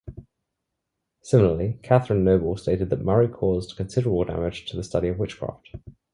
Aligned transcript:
Similarly, 1.21 1.77
Catherine 1.83 2.23
Noble 2.23 2.57
stated 2.57 2.89
that 2.89 3.05
"Murray 3.05 3.27
caused 3.27 3.77
considerable 3.77 4.23
damage 4.23 4.65
to 4.65 4.75
the 4.75 4.83
study 4.83 5.09
of 5.09 5.19
witchcraft". 5.19 5.75